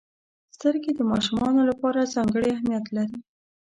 [0.55, 3.17] •سترګې د ماشومانو لپاره ځانګړې اهمیت لري.